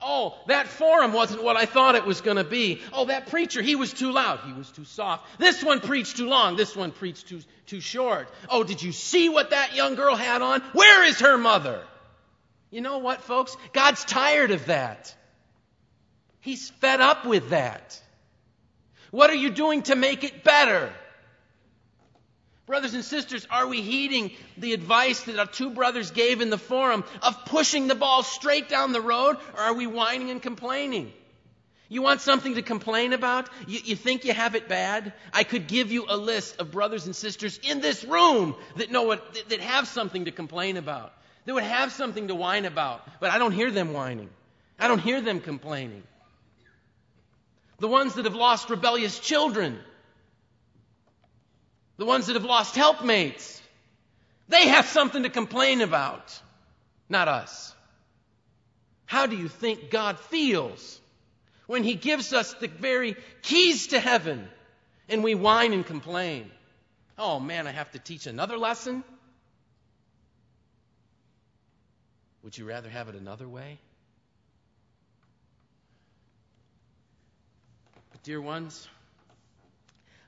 Oh, 0.01 0.39
that 0.47 0.69
forum 0.69 1.13
wasn't 1.13 1.43
what 1.43 1.57
I 1.57 1.65
thought 1.65 1.95
it 1.95 2.05
was 2.05 2.21
going 2.21 2.37
to 2.37 2.45
be. 2.45 2.81
Oh, 2.93 3.07
that 3.07 3.29
preacher, 3.29 3.63
he 3.63 3.77
was 3.77 3.93
too 3.93 4.13
loud. 4.13 4.41
He 4.47 4.53
was 4.53 4.71
too 4.71 4.85
soft. 4.85 5.39
This 5.39 5.65
one 5.65 5.81
preached 5.81 6.19
too 6.19 6.29
long. 6.29 6.57
This 6.57 6.77
one 6.77 6.93
preached 6.93 7.29
too, 7.29 7.41
too 7.67 7.81
short. 7.81 8.29
Oh, 8.51 8.63
did 8.63 8.83
you 8.83 8.93
see 8.93 9.29
what 9.29 9.51
that 9.51 9.75
young 9.75 9.95
girl 9.95 10.15
had 10.15 10.43
on? 10.43 10.61
Where 10.75 11.05
is 11.05 11.21
her 11.21 11.39
mother? 11.39 11.83
You 12.71 12.83
know 12.83 12.99
what, 12.99 13.23
folks? 13.23 13.57
God's 13.73 14.05
tired 14.05 14.51
of 14.51 14.67
that. 14.67 15.15
He's 16.41 16.69
fed 16.69 17.01
up 17.01 17.25
with 17.25 17.51
that. 17.51 18.01
What 19.11 19.31
are 19.31 19.35
you 19.35 19.51
doing 19.51 19.83
to 19.85 19.97
make 19.97 20.25
it 20.25 20.45
better? 20.45 20.93
Brothers 22.67 22.95
and 22.95 23.05
sisters, 23.05 23.47
are 23.49 23.69
we 23.69 23.81
heeding 23.81 24.33
the 24.59 24.73
advice 24.73 25.23
that 25.23 25.39
our 25.39 25.47
two 25.47 25.71
brothers 25.71 26.11
gave 26.11 26.41
in 26.41 26.51
the 26.51 26.59
forum 26.59 27.05
of 27.23 27.45
pushing 27.45 27.87
the 27.87 27.95
ball 27.95 28.25
straight 28.25 28.69
down 28.69 28.93
the 28.93 29.01
road, 29.01 29.37
or 29.55 29.61
are 29.61 29.75
we 29.75 29.87
whining 29.87 30.31
and 30.31 30.43
complaining? 30.43 31.13
You 31.89 32.03
want 32.03 32.21
something 32.21 32.57
to 32.57 32.63
complain 32.63 33.13
about? 33.13 33.49
You, 33.69 33.79
you, 33.85 33.95
think 33.95 34.25
you 34.25 34.33
have 34.33 34.57
it 34.57 34.69
bad? 34.69 35.13
I 35.33 35.45
could 35.45 35.69
give 35.69 35.93
you 35.93 36.07
a 36.09 36.17
list 36.17 36.59
of 36.59 36.73
brothers 36.73 37.07
and 37.07 37.15
sisters 37.15 37.61
in 37.63 37.81
this 37.81 38.03
room 38.03 38.57
that 38.77 38.91
know 38.91 39.05
what, 39.05 39.49
that, 39.49 39.61
have 39.61 39.87
something 39.87 40.25
to 40.25 40.33
complain 40.33 40.77
about, 40.77 41.13
that 41.45 41.55
would 41.55 41.63
have 41.63 41.93
something 41.93 42.27
to 42.27 42.35
whine 42.35 42.65
about, 42.65 43.07
but 43.21 43.31
I 43.31 43.39
don't 43.39 43.53
hear 43.53 43.71
them 43.71 43.93
whining. 43.93 44.31
I 44.81 44.89
don't 44.89 44.99
hear 44.99 45.21
them 45.21 45.39
complaining. 45.39 46.03
The 47.79 47.89
ones 47.89 48.15
that 48.15 48.25
have 48.25 48.35
lost 48.35 48.69
rebellious 48.69 49.21
children, 49.21 49.79
the 51.97 52.07
ones 52.07 52.27
that 52.27 52.35
have 52.35 52.45
lost 52.45 52.75
helpmates, 52.75 53.61
they 54.49 54.69
have 54.69 54.87
something 54.87 55.23
to 55.23 55.31
complain 55.31 55.81
about, 55.81 56.41
not 57.09 57.29
us. 57.29 57.75
How 59.07 59.27
do 59.27 59.37
you 59.37 59.49
think 59.49 59.91
God 59.91 60.19
feels? 60.19 61.01
when 61.67 61.83
He 61.83 61.95
gives 61.95 62.33
us 62.33 62.55
the 62.55 62.69
very 62.69 63.17
keys 63.43 63.89
to 63.89 64.01
heaven 64.01 64.49
and 65.09 65.23
we 65.23 65.35
whine 65.35 65.73
and 65.73 65.85
complain. 65.85 66.51
Oh 67.19 67.41
man, 67.41 67.67
I 67.67 67.73
have 67.73 67.91
to 67.93 67.99
teach 67.99 68.27
another 68.27 68.57
lesson? 68.57 69.05
Would 72.43 72.57
you 72.57 72.65
rather 72.65 72.89
have 72.89 73.09
it 73.09 73.17
another 73.17 73.49
way? 73.49 73.79
But, 78.13 78.23
dear 78.23 78.41
ones, 78.41 78.89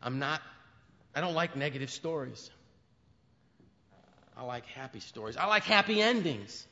I'm 0.02 0.18
not, 0.18 0.42
I 1.14 1.20
don't 1.20 1.34
like 1.34 1.56
negative 1.56 1.90
stories. 1.90 2.50
I 4.36 4.44
like 4.44 4.66
happy 4.66 5.00
stories. 5.00 5.36
I 5.36 5.46
like 5.46 5.64
happy 5.64 6.00
endings. 6.00 6.66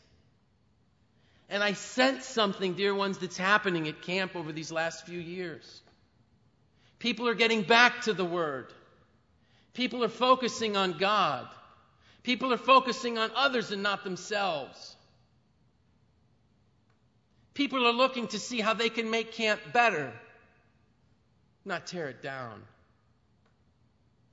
And 1.48 1.62
I 1.62 1.72
sense 1.72 2.24
something, 2.24 2.74
dear 2.74 2.94
ones, 2.94 3.18
that's 3.18 3.36
happening 3.36 3.88
at 3.88 4.02
camp 4.02 4.36
over 4.36 4.52
these 4.52 4.72
last 4.72 5.06
few 5.06 5.18
years. 5.18 5.82
People 6.98 7.28
are 7.28 7.34
getting 7.34 7.62
back 7.62 8.02
to 8.02 8.12
the 8.12 8.24
Word. 8.24 8.72
People 9.74 10.02
are 10.02 10.08
focusing 10.08 10.76
on 10.76 10.98
God. 10.98 11.46
People 12.22 12.52
are 12.52 12.58
focusing 12.58 13.18
on 13.18 13.30
others 13.36 13.70
and 13.70 13.82
not 13.82 14.02
themselves. 14.02 14.96
People 17.54 17.86
are 17.86 17.92
looking 17.92 18.26
to 18.28 18.38
see 18.38 18.60
how 18.60 18.74
they 18.74 18.88
can 18.88 19.10
make 19.10 19.32
camp 19.32 19.60
better, 19.72 20.12
not 21.64 21.86
tear 21.86 22.08
it 22.08 22.22
down. 22.22 22.62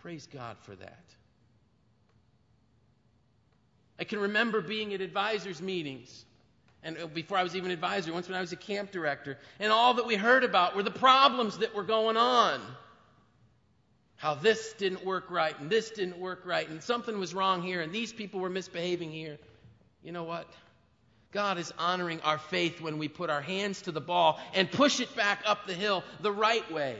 Praise 0.03 0.27
God 0.31 0.57
for 0.61 0.75
that. 0.75 1.03
I 3.97 4.03
can 4.03 4.19
remember 4.19 4.61
being 4.61 4.93
at 4.93 5.01
advisors' 5.01 5.61
meetings 5.61 6.25
and 6.83 6.97
uh, 6.97 7.07
before 7.07 7.37
I 7.37 7.43
was 7.43 7.55
even 7.55 7.71
advisor, 7.71 8.13
once 8.13 8.27
when 8.27 8.37
I 8.37 8.41
was 8.41 8.51
a 8.51 8.57
camp 8.57 8.91
director, 8.91 9.37
and 9.59 9.71
all 9.71 9.95
that 9.95 10.05
we 10.05 10.15
heard 10.15 10.43
about 10.43 10.75
were 10.75 10.83
the 10.83 10.91
problems 10.91 11.59
that 11.59 11.73
were 11.73 11.83
going 11.83 12.17
on. 12.17 12.59
How 14.17 14.35
this 14.35 14.73
didn't 14.73 15.05
work 15.05 15.31
right, 15.31 15.57
and 15.59 15.69
this 15.69 15.91
didn't 15.91 16.19
work 16.19 16.45
right, 16.45 16.67
and 16.67 16.83
something 16.83 17.17
was 17.19 17.33
wrong 17.33 17.61
here, 17.61 17.81
and 17.81 17.93
these 17.93 18.11
people 18.11 18.41
were 18.41 18.49
misbehaving 18.49 19.11
here. 19.11 19.37
You 20.03 20.11
know 20.11 20.23
what? 20.23 20.51
God 21.31 21.57
is 21.57 21.73
honoring 21.79 22.19
our 22.21 22.37
faith 22.37 22.81
when 22.81 22.97
we 22.97 23.07
put 23.07 23.29
our 23.29 23.41
hands 23.41 23.83
to 23.83 23.91
the 23.91 24.01
ball 24.01 24.39
and 24.53 24.69
push 24.69 24.99
it 24.99 25.15
back 25.15 25.41
up 25.45 25.65
the 25.65 25.73
hill 25.73 26.03
the 26.21 26.31
right 26.31 26.69
way. 26.71 26.97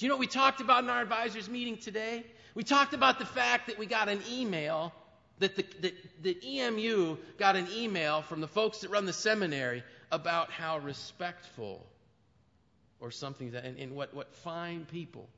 Do 0.00 0.06
you 0.06 0.08
know 0.08 0.14
what 0.14 0.20
we 0.20 0.28
talked 0.28 0.62
about 0.62 0.82
in 0.82 0.88
our 0.88 1.02
advisors 1.02 1.50
meeting 1.50 1.76
today? 1.76 2.24
We 2.54 2.62
talked 2.62 2.94
about 2.94 3.18
the 3.18 3.26
fact 3.26 3.66
that 3.66 3.78
we 3.78 3.84
got 3.84 4.08
an 4.08 4.22
email 4.32 4.94
that 5.40 5.56
the, 5.56 5.66
that, 5.82 6.22
that 6.22 6.42
EMU 6.42 7.18
got 7.36 7.54
an 7.54 7.68
email 7.70 8.22
from 8.22 8.40
the 8.40 8.48
folks 8.48 8.78
that 8.78 8.88
run 8.88 9.04
the 9.04 9.12
seminary 9.12 9.82
about 10.10 10.50
how 10.50 10.78
respectful 10.78 11.84
or 12.98 13.10
something 13.10 13.50
that, 13.50 13.66
and, 13.66 13.78
and 13.78 13.92
what, 13.92 14.14
what 14.14 14.34
fine 14.36 14.86
people 14.86 15.28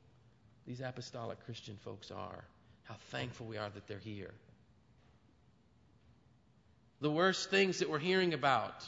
these 0.65 0.79
apostolic 0.79 1.43
Christian 1.43 1.75
folks 1.83 2.09
are. 2.09 2.45
How 2.83 2.95
thankful 3.11 3.47
we 3.47 3.57
are 3.57 3.69
that 3.69 3.85
they're 3.89 3.97
here. 3.97 4.31
The 7.01 7.11
worst 7.11 7.49
things 7.49 7.79
that 7.79 7.89
we're 7.89 7.99
hearing 7.99 8.33
about 8.33 8.81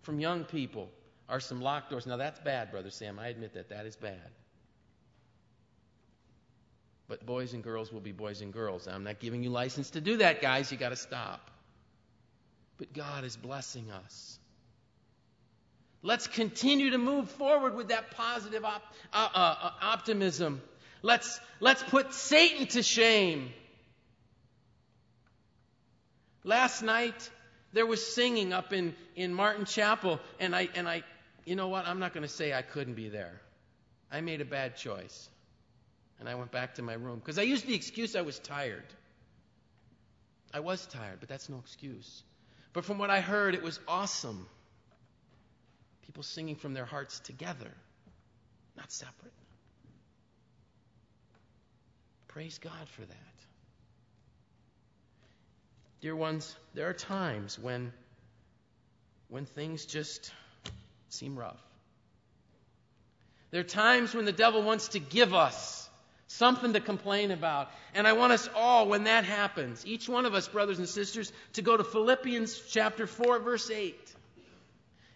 from 0.00 0.18
young 0.18 0.44
people 0.44 0.88
are 1.28 1.40
some 1.40 1.60
locked 1.60 1.90
doors. 1.90 2.06
Now, 2.06 2.16
that's 2.16 2.40
bad, 2.40 2.70
Brother 2.70 2.88
Sam. 2.88 3.18
I 3.18 3.28
admit 3.28 3.52
that. 3.52 3.68
That 3.68 3.84
is 3.84 3.96
bad. 3.96 4.30
But 7.10 7.26
boys 7.26 7.54
and 7.54 7.64
girls 7.64 7.92
will 7.92 8.00
be 8.00 8.12
boys 8.12 8.40
and 8.40 8.52
girls. 8.52 8.86
I'm 8.86 9.02
not 9.02 9.18
giving 9.18 9.42
you 9.42 9.50
license 9.50 9.90
to 9.90 10.00
do 10.00 10.18
that, 10.18 10.40
guys. 10.40 10.70
You 10.70 10.78
got 10.78 10.90
to 10.90 10.96
stop. 10.96 11.50
But 12.78 12.92
God 12.92 13.24
is 13.24 13.36
blessing 13.36 13.90
us. 13.90 14.38
Let's 16.02 16.28
continue 16.28 16.90
to 16.90 16.98
move 16.98 17.28
forward 17.28 17.74
with 17.74 17.88
that 17.88 18.12
positive 18.12 18.64
op- 18.64 18.94
uh, 19.12 19.28
uh, 19.34 19.56
uh, 19.60 19.70
optimism. 19.82 20.62
Let's, 21.02 21.40
let's 21.58 21.82
put 21.82 22.14
Satan 22.14 22.68
to 22.68 22.82
shame. 22.84 23.50
Last 26.44 26.80
night, 26.80 27.28
there 27.72 27.86
was 27.86 28.06
singing 28.06 28.52
up 28.52 28.72
in, 28.72 28.94
in 29.16 29.34
Martin 29.34 29.64
Chapel, 29.64 30.20
and 30.38 30.54
I, 30.54 30.68
and 30.76 30.88
I, 30.88 31.02
you 31.44 31.56
know 31.56 31.66
what? 31.66 31.88
I'm 31.88 31.98
not 31.98 32.14
going 32.14 32.22
to 32.22 32.32
say 32.32 32.54
I 32.54 32.62
couldn't 32.62 32.94
be 32.94 33.08
there. 33.08 33.40
I 34.12 34.20
made 34.20 34.40
a 34.40 34.44
bad 34.44 34.76
choice. 34.76 35.28
And 36.20 36.28
I 36.28 36.34
went 36.34 36.52
back 36.52 36.74
to 36.74 36.82
my 36.82 36.92
room 36.92 37.18
because 37.18 37.38
I 37.38 37.42
used 37.42 37.66
the 37.66 37.74
excuse 37.74 38.14
I 38.14 38.20
was 38.20 38.38
tired. 38.38 38.84
I 40.52 40.60
was 40.60 40.86
tired, 40.86 41.18
but 41.18 41.28
that's 41.28 41.48
no 41.48 41.58
excuse. 41.58 42.22
But 42.72 42.84
from 42.84 42.98
what 42.98 43.10
I 43.10 43.20
heard, 43.20 43.54
it 43.54 43.62
was 43.62 43.80
awesome. 43.88 44.46
People 46.06 46.22
singing 46.22 46.56
from 46.56 46.74
their 46.74 46.84
hearts 46.84 47.20
together, 47.20 47.70
not 48.76 48.92
separate. 48.92 49.32
Praise 52.28 52.58
God 52.58 52.88
for 52.96 53.02
that. 53.02 53.16
Dear 56.00 56.14
ones, 56.14 56.54
there 56.74 56.88
are 56.88 56.94
times 56.94 57.58
when 57.58 57.92
when 59.28 59.46
things 59.46 59.86
just 59.86 60.32
seem 61.08 61.38
rough. 61.38 61.60
There 63.50 63.60
are 63.60 63.64
times 63.64 64.14
when 64.14 64.24
the 64.24 64.32
devil 64.32 64.62
wants 64.62 64.88
to 64.88 64.98
give 64.98 65.34
us 65.34 65.89
something 66.30 66.74
to 66.74 66.80
complain 66.80 67.32
about. 67.32 67.70
And 67.92 68.06
I 68.06 68.12
want 68.12 68.32
us 68.32 68.48
all, 68.54 68.88
when 68.88 69.04
that 69.04 69.24
happens, 69.24 69.84
each 69.84 70.08
one 70.08 70.26
of 70.26 70.34
us, 70.34 70.46
brothers 70.46 70.78
and 70.78 70.88
sisters, 70.88 71.32
to 71.54 71.62
go 71.62 71.76
to 71.76 71.82
Philippians 71.82 72.62
chapter 72.70 73.06
4, 73.06 73.40
verse 73.40 73.68
8. 73.68 73.96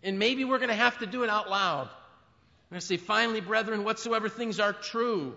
And 0.03 0.19
maybe 0.19 0.45
we're 0.45 0.59
going 0.59 0.71
to 0.71 0.75
have 0.75 0.99
to 0.99 1.07
do 1.07 1.23
it 1.23 1.31
out 1.31 1.49
loud. 1.49 1.87
I'm 1.87 2.71
going 2.71 2.81
to 2.81 2.87
say, 2.87 2.97
finally, 2.97 3.41
brethren, 3.41 3.85
whatsoever 3.85 4.29
things 4.29 4.59
are 4.59 4.73
true, 4.73 5.37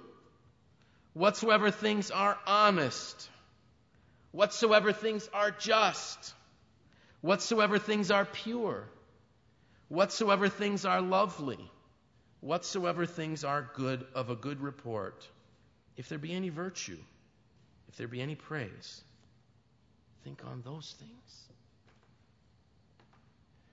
whatsoever 1.13 1.70
things 1.70 2.10
are 2.10 2.38
honest, 2.48 3.30
whatsoever 4.32 4.92
things 4.92 5.30
are 5.32 5.52
just, 5.52 6.34
whatsoever 7.22 7.78
things 7.78 8.10
are 8.10 8.26
pure, 8.26 8.84
whatsoever 9.90 10.50
things 10.50 10.86
are 10.86 11.02
lovely, 11.02 11.60
whatsoever 12.42 13.06
things 13.06 13.44
are 13.44 13.70
good 13.76 14.06
of 14.16 14.32
a 14.32 14.36
good 14.36 14.60
report 14.60 15.28
if 15.98 16.08
there 16.10 16.20
be 16.20 16.34
any 16.34 16.50
virtue, 16.50 16.98
if 17.90 17.98
there 17.98 18.08
be 18.08 18.22
any 18.22 18.36
praise, 18.36 19.02
think 20.24 20.42
on 20.46 20.62
those 20.64 20.96
things. 21.00 21.44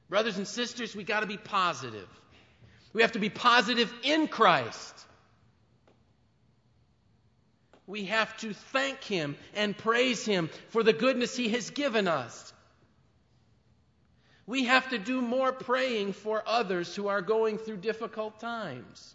Brothers 0.09 0.37
and 0.37 0.47
sisters, 0.47 0.95
we 0.97 1.05
got 1.05 1.21
to 1.21 1.27
be 1.27 1.37
positive. 1.37 2.09
We 2.93 3.03
have 3.03 3.13
to 3.13 3.19
be 3.19 3.29
positive 3.29 3.93
in 4.03 4.29
Christ. 4.29 4.95
We 7.87 8.07
have 8.07 8.35
to 8.39 8.55
thank 8.55 9.03
Him 9.03 9.37
and 9.55 9.77
praise 9.77 10.25
Him 10.25 10.49
for 10.69 10.83
the 10.83 10.93
goodness 10.93 11.37
He 11.37 11.51
has 11.51 11.71
given 11.71 12.09
us. 12.09 12.53
We 14.47 14.65
have 14.65 14.89
to 14.91 14.99
do 14.99 15.21
more 15.21 15.53
praying 15.53 16.13
for 16.13 16.43
others 16.47 16.95
who 16.95 17.09
are 17.09 17.23
going 17.23 17.59
through 17.59 17.79
difficult 17.79 18.41
times. 18.41 19.15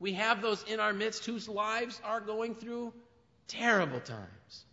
We 0.00 0.12
have 0.14 0.42
those 0.42 0.62
in 0.64 0.80
our 0.80 0.92
midst 0.92 1.24
whose 1.24 1.48
lives 1.48 2.00
are 2.04 2.20
going 2.20 2.54
through 2.54 2.92
terrible 3.48 4.00
times. 4.00 4.64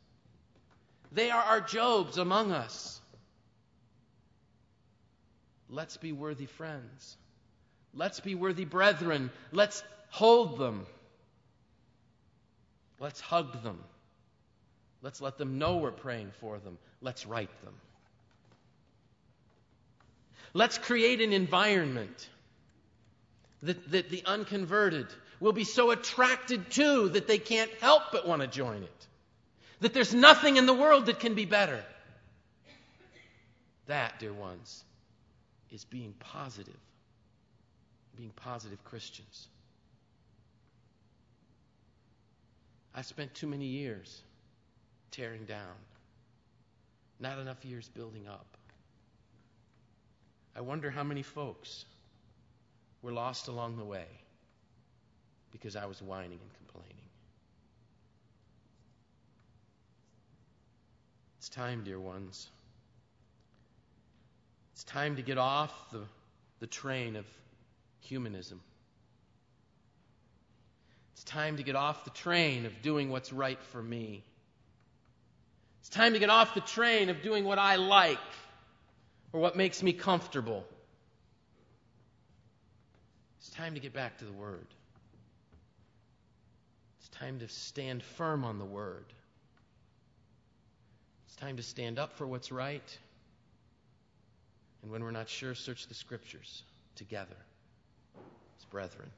They 1.12 1.32
are 1.32 1.42
our 1.42 1.62
Jobs 1.62 2.18
among 2.18 2.52
us. 2.52 3.02
Let's 5.70 5.98
be 5.98 6.12
worthy 6.12 6.46
friends. 6.46 7.18
Let's 7.94 8.20
be 8.20 8.36
worthy 8.36 8.66
brethren. 8.66 9.32
Let's 9.52 9.84
hold 10.10 10.60
them. 10.60 10.86
Let's 13.00 13.20
hug 13.20 13.64
them. 13.64 13.80
Let's 15.02 15.22
let 15.22 15.38
them 15.38 15.58
know 15.58 15.78
we're 15.78 15.92
praying 15.92 16.32
for 16.40 16.60
them. 16.60 16.78
Let's 17.02 17.26
write 17.26 17.50
them. 17.64 17.74
Let's 20.54 20.78
create 20.78 21.22
an 21.22 21.34
environment 21.34 22.30
that, 23.66 23.92
that 23.92 24.10
the 24.10 24.24
unconverted 24.26 25.08
will 25.40 25.54
be 25.54 25.64
so 25.64 25.92
attracted 25.92 26.70
to 26.72 27.10
that 27.10 27.28
they 27.28 27.38
can't 27.38 27.72
help 27.82 28.04
but 28.12 28.28
want 28.28 28.42
to 28.42 28.48
join 28.48 28.84
it. 28.84 29.08
That 29.82 29.94
there's 29.94 30.14
nothing 30.14 30.58
in 30.58 30.66
the 30.66 30.74
world 30.74 31.08
that 31.08 31.20
can 31.20 31.34
be 31.36 31.46
better. 31.46 31.84
That, 33.88 34.20
dear 34.20 34.34
ones, 34.34 34.84
is 35.72 35.86
being 35.86 36.14
positive 36.20 36.80
being 38.16 38.32
positive 38.36 38.84
Christians. 38.84 39.48
I've 42.94 43.06
spent 43.06 43.34
too 43.34 43.48
many 43.48 43.66
years 43.66 44.22
tearing 45.12 45.46
down, 45.46 45.76
not 47.20 47.40
enough 47.40 47.64
years 47.66 47.90
building 47.90 48.28
up. 48.28 48.46
I 50.56 50.62
wonder 50.62 50.90
how 50.90 51.04
many 51.04 51.22
folks 51.22 51.86
were 53.06 53.12
lost 53.12 53.48
along 53.48 53.78
the 53.78 53.86
way 53.86 54.08
because 55.52 55.76
I 55.76 55.86
was 55.86 56.02
whining 56.02 56.40
and 56.42 56.54
complaining. 56.56 57.06
It's 61.38 61.50
time, 61.50 61.84
dear 61.84 62.00
ones. 62.00 62.50
It's 64.74 64.84
time 64.86 65.18
to 65.18 65.22
get 65.22 65.38
off 65.38 65.72
the, 65.92 66.02
the 66.60 66.66
train 66.66 67.16
of 67.16 67.28
humanism. 68.00 68.60
It's 71.14 71.24
time 71.26 71.58
to 71.58 71.64
get 71.64 71.76
off 71.76 72.06
the 72.06 72.10
train 72.10 72.66
of 72.66 72.82
doing 72.82 73.12
what's 73.12 73.32
right 73.32 73.62
for 73.72 73.84
me. 73.84 74.24
It's 75.82 75.90
time 75.90 76.14
to 76.14 76.20
get 76.20 76.32
off 76.32 76.56
the 76.56 76.62
train 76.62 77.10
of 77.10 77.22
doing 77.22 77.46
what 77.46 77.60
I 77.60 77.76
like 77.76 78.18
or 79.32 79.40
what 79.40 79.56
makes 79.56 79.84
me 79.84 79.94
comfortable. 79.94 80.66
It's 83.46 83.56
time 83.56 83.76
to 83.76 83.80
get 83.80 83.94
back 83.94 84.18
to 84.18 84.26
the 84.26 84.34
Word. 84.34 84.66
It's 87.00 87.10
time 87.10 87.38
to 87.40 87.48
stand 87.48 88.02
firm 88.02 88.44
on 88.44 88.58
the 88.58 88.66
Word. 88.66 89.06
It's 91.28 91.36
time 91.36 91.58
to 91.58 91.64
stand 91.64 92.00
up 92.00 92.18
for 92.18 92.26
what's 92.26 92.52
right. 92.52 92.98
And 94.82 94.92
when 94.92 95.04
we're 95.04 95.12
not 95.12 95.30
sure, 95.30 95.54
search 95.54 95.86
the 95.86 95.94
Scriptures 95.94 96.64
together 96.96 97.36
as 98.58 98.66
brethren. 98.66 99.12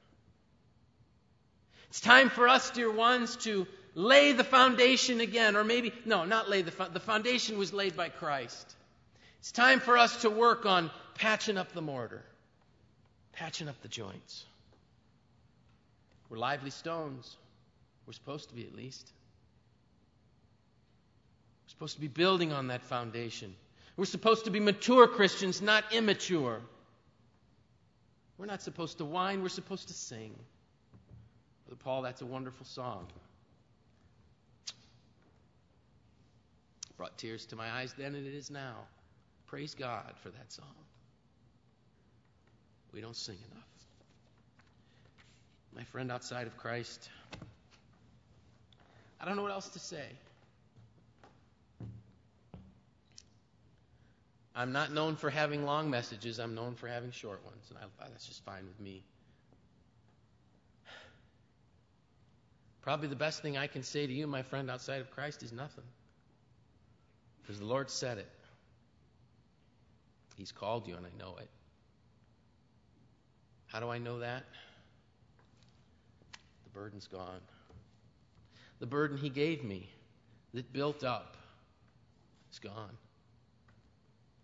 It's 1.88 2.02
time 2.02 2.30
for 2.30 2.50
us, 2.50 2.70
dear 2.72 2.92
ones, 2.92 3.38
to 3.38 3.66
lay 3.96 4.34
the 4.34 4.44
foundation 4.44 5.22
again, 5.22 5.56
or 5.56 5.64
maybe, 5.64 5.94
no, 6.04 6.26
not 6.26 6.50
lay 6.50 6.64
the, 6.64 6.72
foundation. 6.72 6.94
the 6.94 7.00
foundation 7.00 7.58
was 7.58 7.72
laid 7.72 7.96
by 7.96 8.10
Christ. 8.10 8.76
It's 9.40 9.54
time 9.54 9.80
for 9.80 9.98
us 9.98 10.24
to 10.24 10.30
work 10.30 10.66
on 10.66 10.92
patching 11.16 11.58
up 11.58 11.72
the 11.72 11.82
mortar, 11.82 12.26
patching 13.38 13.70
up 13.70 13.80
the 13.82 13.88
joints. 13.88 14.46
We're 16.30 16.38
lively 16.38 16.72
stones. 16.72 17.38
We're 18.06 18.14
supposed 18.14 18.50
to 18.50 18.56
be, 18.56 18.64
at 18.64 18.76
least. 18.76 19.12
We're 21.66 21.70
supposed 21.70 21.96
to 21.96 22.02
be 22.02 22.08
building 22.08 22.52
on 22.52 22.68
that 22.68 22.82
foundation. 22.84 23.56
We're 23.96 24.06
supposed 24.06 24.46
to 24.46 24.52
be 24.52 24.60
mature 24.60 25.08
Christians, 25.08 25.62
not 25.62 25.84
immature. 25.92 26.62
We're 28.38 28.46
not 28.46 28.62
supposed 28.62 29.00
to 29.00 29.06
whine, 29.06 29.42
we're 29.42 29.50
supposed 29.50 29.88
to 29.88 29.94
sing. 29.94 30.36
Brother 31.66 31.82
Paul, 31.84 32.02
that's 32.04 32.22
a 32.22 32.26
wonderful 32.26 32.66
song. 32.66 33.08
Brought 36.98 37.18
tears 37.18 37.46
to 37.48 37.56
my 37.56 37.70
eyes 37.70 37.94
then, 37.98 38.16
and 38.16 38.26
it 38.26 38.34
is 38.34 38.50
now. 38.50 38.76
Praise 39.48 39.76
God 39.76 40.14
for 40.22 40.30
that 40.30 40.52
song. 40.52 40.66
We 42.94 43.02
don't 43.02 43.16
sing 43.16 43.38
enough. 43.52 43.68
My 45.76 45.84
friend 45.84 46.12
outside 46.12 46.48
of 46.48 46.58
Christ, 46.58 47.10
I 49.22 49.26
don't 49.26 49.36
know 49.36 49.44
what 49.44 49.52
else 49.52 49.70
to 49.70 49.80
say. 49.80 50.06
I'm 54.56 54.72
not 54.72 54.92
known 54.92 55.16
for 55.16 55.30
having 55.30 55.66
long 55.66 55.92
messages. 55.92 56.40
I'm 56.40 56.56
known 56.56 56.74
for 56.74 56.88
having 56.88 57.12
short 57.12 57.46
ones, 57.46 57.70
and 57.70 57.78
I, 57.78 58.08
that's 58.10 58.26
just 58.26 58.44
fine 58.44 58.66
with 58.66 58.80
me. 58.80 59.04
Probably 62.82 63.08
the 63.08 63.16
best 63.16 63.44
thing 63.44 63.56
I 63.56 63.68
can 63.68 63.84
say 63.84 64.08
to 64.08 64.14
you, 64.14 64.26
my 64.26 64.42
friend, 64.42 64.72
outside 64.72 65.02
of 65.02 65.12
Christ, 65.12 65.44
is 65.44 65.52
nothing. 65.52 65.84
Because 67.42 67.60
the 67.60 67.66
Lord 67.66 67.92
said 67.92 68.18
it. 68.18 68.30
He's 70.38 70.52
called 70.52 70.88
you, 70.88 70.96
and 70.96 71.06
I 71.06 71.10
know 71.20 71.36
it. 71.38 71.50
How 73.68 73.80
do 73.80 73.90
I 73.90 73.98
know 73.98 74.20
that? 74.20 74.44
The 76.64 76.70
burden's 76.70 77.08
gone. 77.08 77.42
The 78.80 78.86
burden 78.86 79.18
He 79.18 79.30
gave 79.30 79.64
me 79.64 79.90
that 80.54 80.72
built 80.74 81.04
up 81.04 81.38
is 82.52 82.60
gone. 82.60 82.98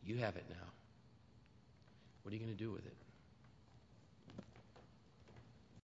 You 0.06 0.18
have 0.18 0.36
it 0.36 0.46
now. 0.50 0.68
What 2.22 2.32
are 2.32 2.36
you 2.36 2.44
going 2.44 2.56
to 2.56 2.64
do 2.64 2.72
with 2.72 2.86
it? 2.86 3.03